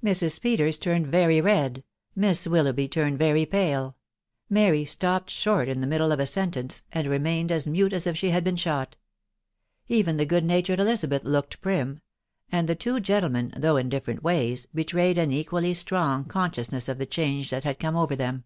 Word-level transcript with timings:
Mrs. 0.00 0.40
Peters 0.40 0.78
turned 0.78 1.08
very 1.08 1.40
red; 1.40 1.82
Miss 2.14 2.46
Willoughby 2.46 2.86
turned 2.86 3.18
very 3.18 3.44
pale; 3.44 3.96
Mary 4.48 4.84
stopped 4.84 5.28
short 5.28 5.66
in 5.66 5.80
the 5.80 5.88
middle 5.88 6.12
of 6.12 6.20
a 6.20 6.26
sen 6.28 6.52
tence, 6.52 6.82
and 6.92 7.08
remained 7.08 7.50
as 7.50 7.66
mute 7.66 7.92
as 7.92 8.06
if 8.06 8.16
she 8.16 8.30
had 8.30 8.44
been 8.44 8.54
shot; 8.54 8.96
even 9.88 10.18
the 10.18 10.24
good 10.24 10.44
natured 10.44 10.78
Elizabeth 10.78 11.24
looked 11.24 11.60
prim; 11.60 12.00
and 12.52 12.68
the 12.68 12.76
two 12.76 13.00
gentlemen, 13.00 13.52
though 13.56 13.76
in 13.76 13.88
different 13.88 14.22
ways, 14.22 14.66
betrayed 14.72 15.18
an 15.18 15.32
equally 15.32 15.74
strong 15.74 16.24
conscious 16.26 16.70
ness 16.70 16.88
of 16.88 16.98
the 16.98 17.04
change 17.06 17.50
that 17.50 17.64
had 17.64 17.80
come 17.80 17.96
over 17.96 18.14
them. 18.14 18.44